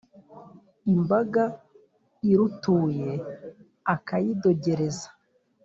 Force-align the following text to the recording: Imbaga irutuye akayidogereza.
Imbaga 0.93 1.43
irutuye 2.29 3.11
akayidogereza. 3.93 5.07